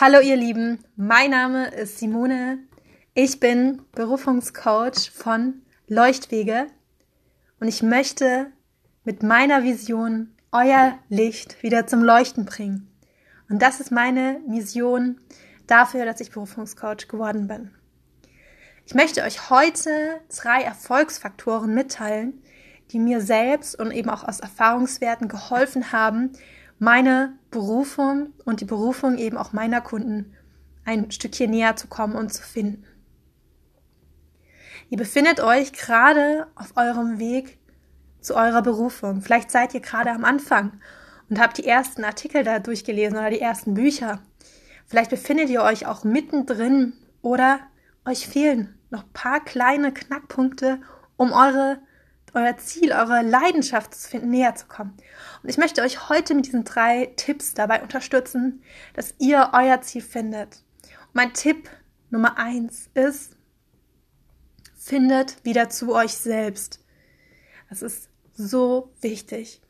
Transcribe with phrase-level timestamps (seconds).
[0.00, 2.58] Hallo ihr Lieben, mein Name ist Simone.
[3.14, 6.66] Ich bin Berufungscoach von Leuchtwege
[7.60, 8.50] und ich möchte
[9.04, 12.92] mit meiner Vision euer Licht wieder zum Leuchten bringen.
[13.48, 15.20] Und das ist meine Mission
[15.68, 17.70] dafür, dass ich Berufungscoach geworden bin.
[18.86, 22.42] Ich möchte euch heute drei Erfolgsfaktoren mitteilen,
[22.90, 26.32] die mir selbst und eben auch aus Erfahrungswerten geholfen haben,
[26.78, 30.34] meine Berufung und die Berufung eben auch meiner Kunden
[30.84, 32.84] ein Stückchen näher zu kommen und zu finden.
[34.90, 37.58] Ihr befindet euch gerade auf eurem Weg
[38.20, 39.22] zu eurer Berufung.
[39.22, 40.72] Vielleicht seid ihr gerade am Anfang
[41.30, 44.20] und habt die ersten Artikel da durchgelesen oder die ersten Bücher.
[44.86, 47.60] Vielleicht befindet ihr euch auch mittendrin oder
[48.04, 50.80] euch fehlen noch paar kleine Knackpunkte,
[51.16, 51.78] um eure
[52.34, 54.96] euer Ziel, eure Leidenschaft zu finden, näher zu kommen.
[55.42, 58.62] Und ich möchte euch heute mit diesen drei Tipps dabei unterstützen,
[58.94, 60.62] dass ihr euer Ziel findet.
[60.82, 61.70] Und mein Tipp
[62.10, 63.36] Nummer eins ist,
[64.76, 66.84] findet wieder zu euch selbst.
[67.70, 69.60] Das ist so wichtig.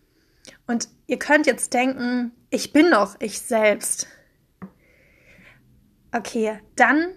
[0.67, 4.09] Und ihr könnt jetzt denken, ich bin doch ich selbst.
[6.13, 7.15] Okay, dann,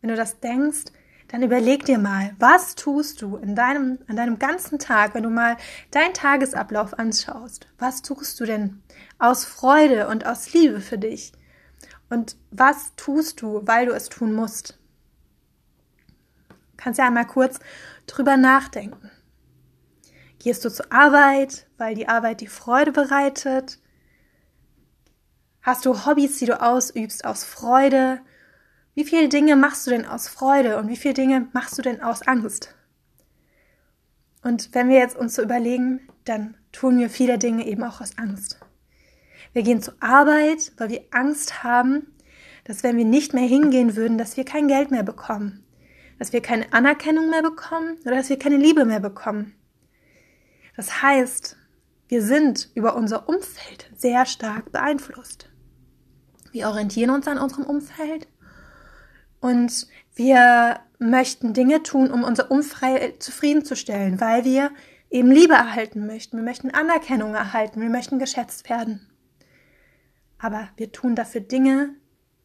[0.00, 0.84] wenn du das denkst,
[1.28, 5.30] dann überleg dir mal, was tust du in deinem, an deinem ganzen Tag, wenn du
[5.30, 5.56] mal
[5.90, 7.66] deinen Tagesablauf anschaust?
[7.78, 8.82] Was tust du denn
[9.18, 11.32] aus Freude und aus Liebe für dich?
[12.10, 14.78] Und was tust du, weil du es tun musst?
[16.76, 17.58] Kannst ja einmal kurz
[18.06, 19.10] drüber nachdenken.
[20.38, 23.78] Gehst du zur Arbeit, weil die Arbeit die Freude bereitet?
[25.62, 28.20] Hast du Hobbys, die du ausübst aus Freude?
[28.94, 32.00] Wie viele Dinge machst du denn aus Freude und wie viele Dinge machst du denn
[32.00, 32.74] aus Angst?
[34.42, 38.18] Und wenn wir jetzt uns so überlegen, dann tun wir viele Dinge eben auch aus
[38.18, 38.60] Angst.
[39.52, 42.14] Wir gehen zur Arbeit, weil wir Angst haben,
[42.64, 45.64] dass wenn wir nicht mehr hingehen würden, dass wir kein Geld mehr bekommen,
[46.18, 49.54] dass wir keine Anerkennung mehr bekommen oder dass wir keine Liebe mehr bekommen.
[50.76, 51.56] Das heißt,
[52.08, 55.50] wir sind über unser Umfeld sehr stark beeinflusst.
[56.52, 58.28] Wir orientieren uns an unserem Umfeld
[59.44, 64.70] und wir möchten Dinge tun, um unser Umfeld zufriedenzustellen, weil wir
[65.10, 66.38] eben Liebe erhalten möchten.
[66.38, 67.82] Wir möchten Anerkennung erhalten.
[67.82, 69.06] Wir möchten geschätzt werden.
[70.38, 71.90] Aber wir tun dafür Dinge,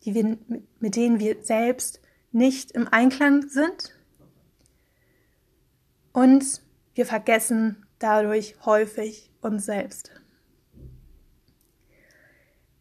[0.03, 0.37] die wir,
[0.81, 2.01] mit denen wir selbst
[2.33, 3.97] nicht im Einklang sind.
[6.11, 6.61] Und
[6.95, 10.11] wir vergessen dadurch häufig uns selbst.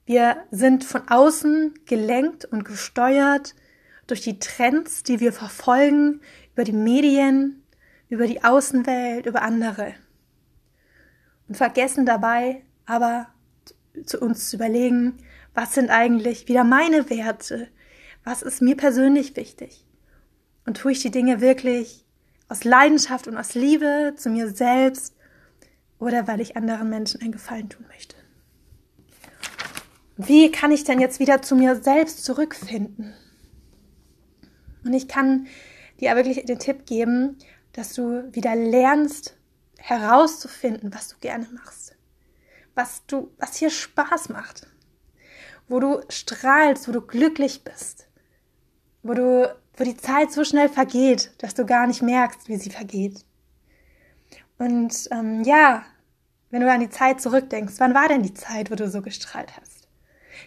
[0.07, 3.55] Wir sind von außen gelenkt und gesteuert
[4.09, 6.21] durch die Trends, die wir verfolgen,
[6.55, 7.63] über die Medien,
[8.09, 9.95] über die Außenwelt, über andere.
[11.47, 13.29] Und vergessen dabei aber
[14.05, 15.19] zu uns zu überlegen,
[15.55, 17.69] was sind eigentlich wieder meine Werte?
[18.25, 19.85] Was ist mir persönlich wichtig?
[20.67, 22.05] Und tue ich die Dinge wirklich
[22.49, 25.15] aus Leidenschaft und aus Liebe zu mir selbst
[25.99, 28.17] oder weil ich anderen Menschen einen Gefallen tun möchte?
[30.17, 33.15] Wie kann ich denn jetzt wieder zu mir selbst zurückfinden?
[34.89, 35.49] Und ich kann
[36.01, 37.37] dir wirklich den Tipp geben,
[37.75, 39.37] dass du wieder lernst
[39.77, 41.95] herauszufinden, was du gerne machst.
[42.75, 44.67] Was du, was hier Spaß macht.
[45.69, 48.09] Wo du strahlst, wo du glücklich bist.
[49.03, 52.71] Wo du, wo die Zeit so schnell vergeht, dass du gar nicht merkst, wie sie
[52.71, 53.27] vergeht.
[54.57, 55.85] Und ähm, ja,
[56.49, 59.55] wenn du an die Zeit zurückdenkst, wann war denn die Zeit, wo du so gestrahlt
[59.61, 59.87] hast?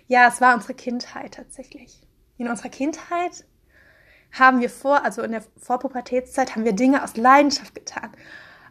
[0.08, 2.02] Ja, es war unsere Kindheit tatsächlich.
[2.40, 3.46] In unserer Kindheit
[4.32, 8.12] haben wir vor, also in der Vorpubertätszeit, haben wir Dinge aus Leidenschaft getan,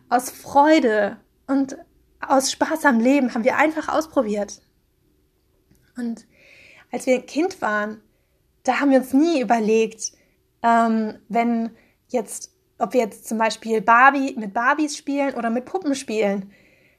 [0.09, 1.77] aus Freude und
[2.21, 4.61] aus Spaß am Leben haben wir einfach ausprobiert.
[5.97, 6.27] Und
[6.93, 8.03] als wir ein Kind waren,
[8.63, 10.13] da haben wir uns nie überlegt,
[10.63, 11.71] ähm, wenn
[12.09, 16.53] jetzt, ob wir jetzt zum Beispiel Barbie mit Barbies spielen oder mit Puppen spielen.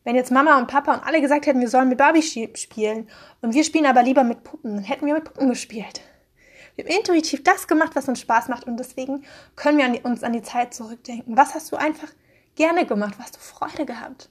[0.03, 3.07] Wenn jetzt Mama und Papa und alle gesagt hätten, wir sollen mit Barbie spielen
[3.41, 6.01] und wir spielen aber lieber mit Puppen, dann hätten wir mit Puppen gespielt.
[6.75, 9.23] Wir haben intuitiv das gemacht, was uns Spaß macht und deswegen
[9.55, 11.37] können wir uns an die Zeit zurückdenken.
[11.37, 12.07] Was hast du einfach
[12.55, 13.15] gerne gemacht?
[13.17, 14.29] Was hast du Freude gehabt?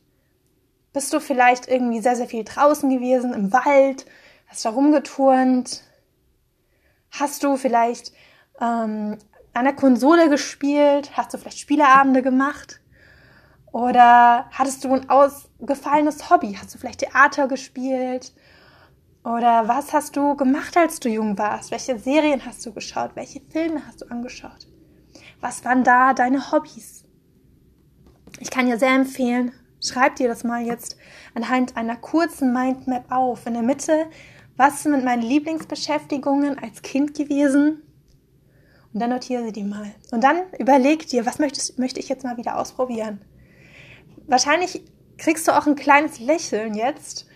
[0.92, 4.06] Bist du vielleicht irgendwie sehr, sehr viel draußen gewesen, im Wald?
[4.48, 5.84] Hast da rumgeturnt?
[7.12, 8.12] Hast du vielleicht
[8.60, 9.18] ähm,
[9.52, 11.16] an der Konsole gespielt?
[11.16, 12.80] Hast du vielleicht Spieleabende gemacht?
[13.72, 16.56] Oder hattest du ein ausgefallenes Hobby?
[16.60, 18.32] Hast du vielleicht Theater gespielt?
[19.24, 21.70] Oder was hast du gemacht, als du jung warst?
[21.70, 23.10] Welche Serien hast du geschaut?
[23.14, 24.66] Welche Filme hast du angeschaut?
[25.40, 27.04] Was waren da deine Hobbys?
[28.38, 29.52] Ich kann dir sehr empfehlen,
[29.82, 30.96] schreib dir das mal jetzt
[31.34, 33.46] anhand einer kurzen Mindmap auf.
[33.46, 34.06] In der Mitte
[34.56, 37.82] Was sind meine Lieblingsbeschäftigungen als Kind gewesen?
[38.92, 39.94] Und dann notiere sie die mal.
[40.10, 43.20] Und dann überleg dir, was möchtest, möchte ich jetzt mal wieder ausprobieren?
[44.26, 44.82] Wahrscheinlich
[45.18, 47.26] kriegst du auch ein kleines Lächeln jetzt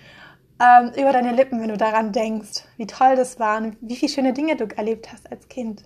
[0.61, 4.13] ähm, über deine Lippen, wenn du daran denkst, wie toll das war und wie viele
[4.13, 5.85] schöne Dinge du erlebt hast als Kind.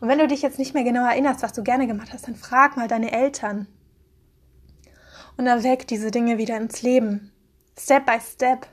[0.00, 2.36] Und wenn du dich jetzt nicht mehr genau erinnerst, was du gerne gemacht hast, dann
[2.36, 3.66] frag mal deine Eltern.
[5.36, 7.32] Und erweck diese Dinge wieder ins Leben.
[7.78, 8.66] Step by step.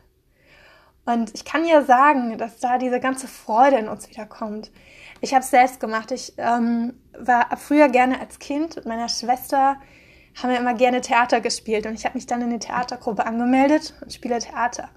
[1.05, 4.71] Und ich kann ja sagen, dass da diese ganze Freude in uns wiederkommt.
[5.19, 6.11] Ich habe es selbst gemacht.
[6.11, 9.77] Ich ähm, war früher gerne als Kind mit meiner Schwester,
[10.41, 11.85] haben wir immer gerne Theater gespielt.
[11.85, 14.89] Und ich habe mich dann in eine Theatergruppe angemeldet und spiele Theater.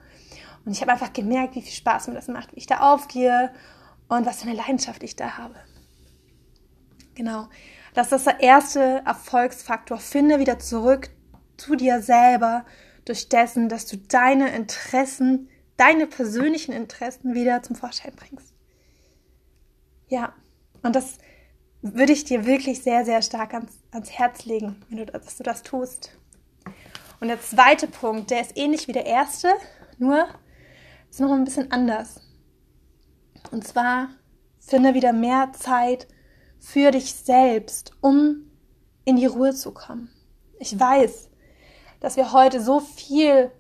[0.67, 3.53] Und ich habe einfach gemerkt, wie viel Spaß mir das macht, wie ich da aufgehe
[4.09, 5.55] und was für eine Leidenschaft ich da habe.
[7.15, 7.49] Genau.
[7.95, 9.99] Das ist der erste Erfolgsfaktor.
[9.99, 11.09] Finde wieder zurück
[11.57, 12.67] zu dir selber
[13.05, 18.53] durch dessen, dass du deine Interessen, deine persönlichen Interessen wieder zum Vorschein bringst.
[20.09, 20.35] Ja,
[20.83, 21.19] und das
[21.81, 25.45] würde ich dir wirklich sehr, sehr stark ans, ans Herz legen, wenn du, dass du
[25.45, 26.19] das tust.
[27.21, 29.49] Und der zweite Punkt, der ist ähnlich wie der erste,
[29.99, 30.29] nur
[31.17, 32.21] ist noch ein bisschen anders.
[33.51, 34.09] Und zwar
[34.59, 36.09] finde wieder mehr Zeit
[36.59, 38.51] für dich selbst, um
[39.07, 40.11] in die Ruhe zu kommen.
[40.59, 41.31] Ich weiß,
[42.01, 43.51] dass wir heute so viel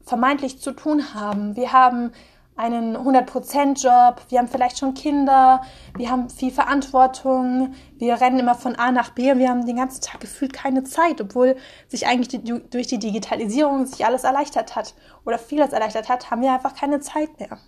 [0.00, 1.56] vermeintlich zu tun haben.
[1.56, 2.12] Wir haben
[2.54, 5.62] einen 100%-Job, wir haben vielleicht schon Kinder,
[5.96, 9.76] wir haben viel Verantwortung, wir rennen immer von A nach B und wir haben den
[9.76, 11.56] ganzen Tag gefühlt keine Zeit, obwohl
[11.88, 14.94] sich eigentlich die, durch die Digitalisierung sich alles erleichtert hat
[15.24, 17.58] oder vieles erleichtert hat, haben wir einfach keine Zeit mehr.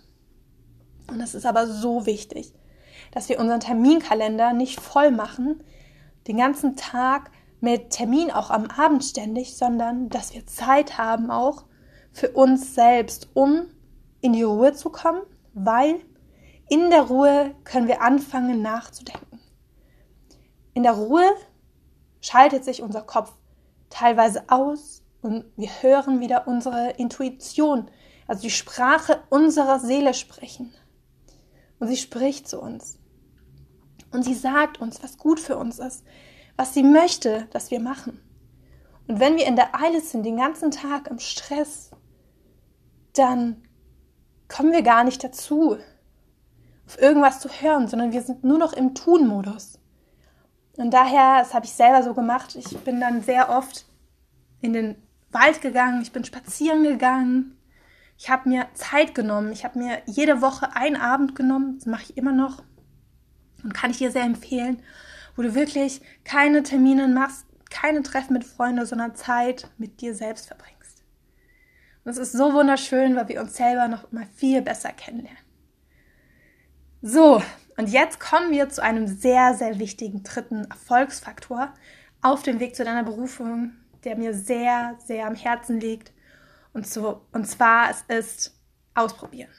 [1.07, 2.53] Und das ist aber so wichtig,
[3.11, 5.63] dass wir unseren Terminkalender nicht voll machen,
[6.27, 11.63] den ganzen Tag mit Termin auch am Abend ständig, sondern dass wir Zeit haben auch
[12.11, 13.65] für uns selbst, um
[14.25, 15.21] in die Ruhe zu kommen,
[15.53, 16.01] weil
[16.67, 19.39] in der Ruhe können wir anfangen nachzudenken.
[20.73, 21.23] In der Ruhe
[22.21, 23.33] schaltet sich unser Kopf
[23.91, 27.91] teilweise aus und wir hören wieder unsere Intuition,
[28.25, 30.73] also die Sprache unserer Seele sprechen.
[31.77, 32.97] Und sie spricht zu uns.
[34.11, 36.03] Und sie sagt uns, was gut für uns ist,
[36.57, 38.19] was sie möchte, dass wir machen.
[39.07, 41.91] Und wenn wir in der Eile sind, den ganzen Tag im Stress,
[43.13, 43.64] dann
[44.47, 45.77] kommen wir gar nicht dazu,
[46.87, 49.79] auf irgendwas zu hören, sondern wir sind nur noch im Tun-Modus.
[50.77, 53.85] Und daher, das habe ich selber so gemacht, ich bin dann sehr oft
[54.61, 54.95] in den
[55.31, 57.57] Wald gegangen, ich bin spazieren gegangen,
[58.17, 62.03] ich habe mir Zeit genommen, ich habe mir jede Woche einen Abend genommen, das mache
[62.03, 62.63] ich immer noch
[63.63, 64.81] und kann ich dir sehr empfehlen,
[65.35, 70.47] wo du wirklich keine Termine machst, keine Treffen mit Freunden, sondern Zeit mit dir selbst
[70.47, 70.74] verbringst.
[72.05, 75.41] Und es ist so wunderschön, weil wir uns selber noch mal viel besser kennenlernen.
[77.01, 77.41] So,
[77.77, 81.73] und jetzt kommen wir zu einem sehr, sehr wichtigen dritten Erfolgsfaktor
[82.21, 83.73] auf dem Weg zu deiner Berufung,
[84.03, 86.13] der mir sehr, sehr am Herzen liegt.
[86.73, 88.59] Und, so, und zwar, es ist
[88.93, 89.51] ausprobieren.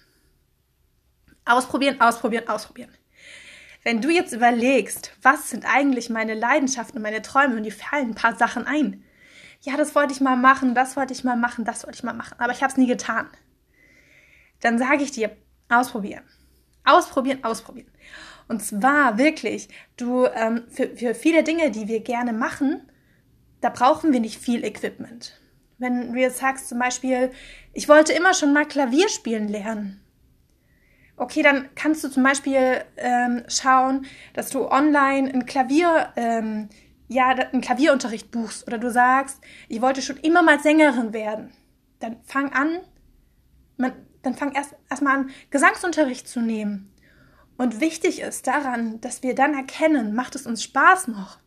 [1.45, 2.91] Ausprobieren, ausprobieren, ausprobieren.
[3.83, 8.11] Wenn du jetzt überlegst, was sind eigentlich meine Leidenschaften und meine Träume und dir fallen
[8.11, 9.05] ein paar Sachen ein,
[9.61, 12.15] ja, das wollte ich mal machen, das wollte ich mal machen, das wollte ich mal
[12.15, 13.29] machen, aber ich habe es nie getan.
[14.61, 15.37] Dann sage ich dir,
[15.69, 16.25] ausprobieren.
[16.85, 17.91] Ausprobieren, ausprobieren.
[18.49, 22.83] Und zwar wirklich, du, ähm, für, für viele Dinge, die wir gerne machen,
[23.61, 25.41] da brauchen wir nicht viel Equipment.
[25.79, 27.33] Wenn du jetzt sagst zum Beispiel,
[27.73, 30.01] ich wollte immer schon mal Klavier spielen lernen.
[31.17, 36.69] Okay, dann kannst du zum Beispiel ähm, schauen, dass du online ein Klavier ähm,
[37.09, 41.53] ja, einen Klavierunterricht buchst oder du sagst, ich wollte schon immer mal Sängerin werden,
[42.01, 42.79] dann fang an,
[43.77, 46.93] man, dann fang erst erstmal an, Gesangsunterricht zu nehmen.
[47.57, 51.39] Und wichtig ist daran, dass wir dann erkennen, macht es uns Spaß noch?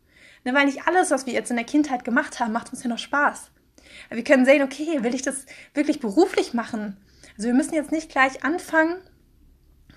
[0.44, 2.88] Ne, weil nicht alles, was wir jetzt in der Kindheit gemacht haben, macht uns ja
[2.88, 3.50] noch Spaß.
[4.08, 6.96] wir können sehen, okay, will ich das wirklich beruflich machen?
[7.36, 8.96] Also wir müssen jetzt nicht gleich anfangen,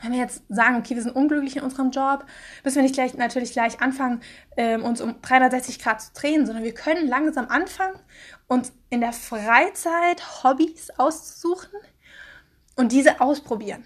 [0.04, 2.26] wenn wir jetzt sagen, okay, wir sind unglücklich in unserem Job,
[2.64, 4.22] müssen wir nicht gleich, natürlich gleich anfangen,
[4.58, 7.98] ähm, uns um 360 Grad zu drehen, sondern wir können langsam anfangen,
[8.48, 11.80] uns in der Freizeit Hobbys auszusuchen
[12.76, 13.86] und diese ausprobieren.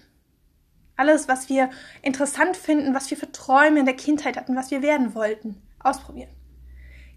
[0.96, 1.70] Alles, was wir
[2.02, 6.30] interessant finden, was wir für Träume in der Kindheit hatten, was wir werden wollten, ausprobieren.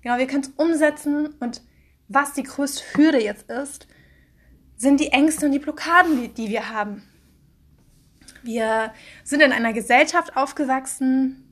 [0.03, 1.63] Genau, wir können es umsetzen und
[2.08, 3.88] was die größte Hürde jetzt ist,
[4.77, 7.03] sind die Ängste und die Blockaden, die, die wir haben.
[8.44, 8.94] Wir
[9.24, 11.48] sind in einer Gesellschaft aufgewachsen,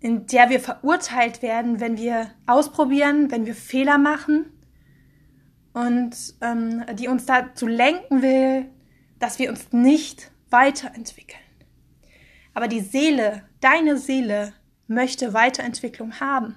[0.00, 4.46] in der wir verurteilt werden, wenn wir ausprobieren, wenn wir Fehler machen
[5.72, 8.70] und ähm, die uns dazu lenken will,
[9.18, 11.40] dass wir uns nicht weiterentwickeln.
[12.54, 14.54] Aber die Seele, deine Seele,
[14.86, 16.56] möchte Weiterentwicklung haben.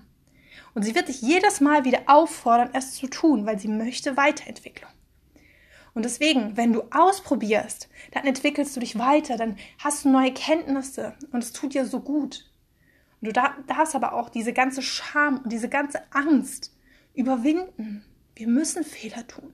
[0.73, 4.89] Und sie wird dich jedes Mal wieder auffordern, es zu tun, weil sie möchte Weiterentwicklung.
[5.93, 11.15] Und deswegen, wenn du ausprobierst, dann entwickelst du dich weiter, dann hast du neue Kenntnisse
[11.31, 12.49] und es tut dir so gut.
[13.21, 13.33] Und du
[13.67, 16.75] darfst aber auch diese ganze Scham und diese ganze Angst
[17.13, 18.03] überwinden.
[18.35, 19.53] Wir müssen Fehler tun.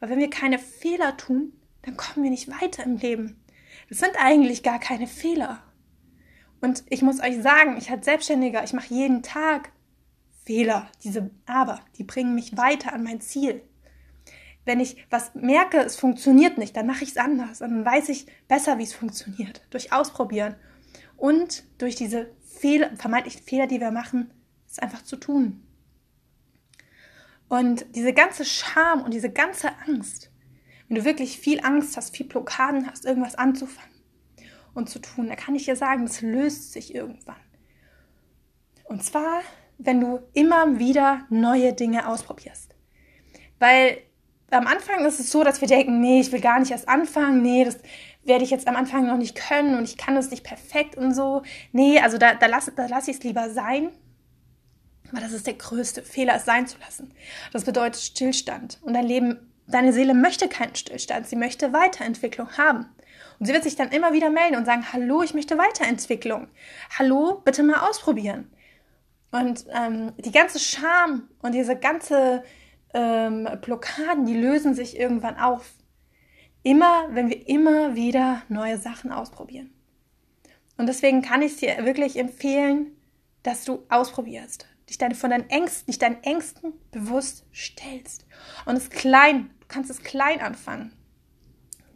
[0.00, 3.42] Weil wenn wir keine Fehler tun, dann kommen wir nicht weiter im Leben.
[3.88, 5.62] Das sind eigentlich gar keine Fehler.
[6.60, 9.72] Und ich muss euch sagen, ich als Selbstständiger, ich mache jeden Tag
[10.44, 13.62] Fehler, diese aber, die bringen mich weiter an mein Ziel.
[14.68, 17.62] Wenn ich was merke, es funktioniert nicht, dann mache ich es anders.
[17.62, 19.62] Und dann weiß ich besser, wie es funktioniert.
[19.70, 20.56] Durch Ausprobieren.
[21.16, 24.30] Und durch diese Fehler, vermeintlichen Fehler, die wir machen,
[24.70, 25.66] es einfach zu tun.
[27.48, 30.30] Und diese ganze Scham und diese ganze Angst,
[30.86, 33.96] wenn du wirklich viel Angst hast, viel Blockaden hast, irgendwas anzufangen
[34.74, 37.40] und zu tun, da kann ich dir sagen, das löst sich irgendwann.
[38.84, 39.40] Und zwar,
[39.78, 42.74] wenn du immer wieder neue Dinge ausprobierst.
[43.58, 44.02] Weil
[44.50, 47.42] am Anfang ist es so, dass wir denken, nee, ich will gar nicht erst anfangen,
[47.42, 47.78] nee, das
[48.24, 51.14] werde ich jetzt am Anfang noch nicht können und ich kann das nicht perfekt und
[51.14, 51.42] so.
[51.72, 53.90] Nee, also da, da lasse da lass ich es lieber sein.
[55.10, 57.12] Aber das ist der größte Fehler, es sein zu lassen.
[57.52, 58.78] Das bedeutet Stillstand.
[58.82, 61.26] Und dein Leben, deine Seele möchte keinen Stillstand.
[61.26, 62.86] Sie möchte Weiterentwicklung haben.
[63.38, 66.48] Und sie wird sich dann immer wieder melden und sagen, hallo, ich möchte Weiterentwicklung.
[66.98, 68.50] Hallo, bitte mal ausprobieren.
[69.30, 72.42] Und ähm, die ganze Scham und diese ganze
[72.94, 75.72] ähm, Blockaden, die lösen sich irgendwann auf.
[76.62, 79.72] Immer, wenn wir immer wieder neue Sachen ausprobieren.
[80.76, 82.92] Und deswegen kann ich dir wirklich empfehlen,
[83.42, 88.26] dass du ausprobierst, dich deine, von deinen Ängsten, dich deinen Ängsten bewusst stellst.
[88.66, 90.92] Und es klein, du kannst es klein anfangen.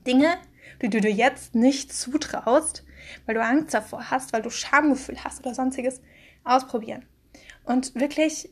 [0.06, 0.36] Dinge,
[0.80, 2.84] die du dir jetzt nicht zutraust,
[3.26, 6.00] weil du Angst davor hast, weil du Schamgefühl hast oder sonstiges,
[6.44, 7.06] ausprobieren.
[7.64, 8.50] Und wirklich,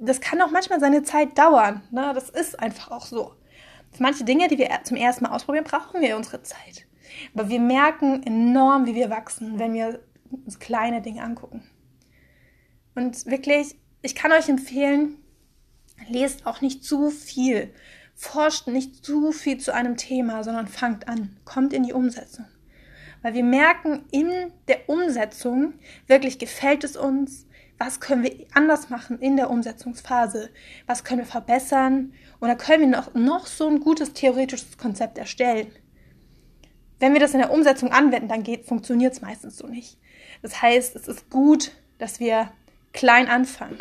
[0.00, 1.82] das kann auch manchmal seine Zeit dauern.
[1.90, 2.12] Ne?
[2.14, 3.34] Das ist einfach auch so.
[3.92, 6.86] Für manche Dinge, die wir zum ersten Mal ausprobieren, brauchen wir unsere Zeit.
[7.34, 10.00] Aber wir merken enorm, wie wir wachsen, wenn wir
[10.30, 11.62] uns kleine Dinge angucken.
[12.94, 15.16] Und wirklich, ich kann euch empfehlen,
[16.08, 17.72] lest auch nicht zu viel.
[18.14, 22.46] Forscht nicht zu viel zu einem Thema, sondern fangt an, kommt in die Umsetzung.
[23.22, 25.74] Weil wir merken in der Umsetzung,
[26.06, 27.46] wirklich gefällt es uns,
[27.78, 30.50] was können wir anders machen in der Umsetzungsphase,
[30.86, 35.70] was können wir verbessern oder können wir noch, noch so ein gutes theoretisches Konzept erstellen.
[36.98, 39.98] Wenn wir das in der Umsetzung anwenden, dann funktioniert es meistens so nicht.
[40.42, 42.50] Das heißt, es ist gut, dass wir
[42.92, 43.78] klein anfangen.